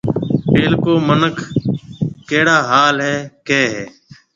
[0.53, 1.35] پيلڪو مِنک
[2.27, 3.15] ڪهيَڙا حال هيَ
[3.47, 3.83] ڪهيَ هيَ۔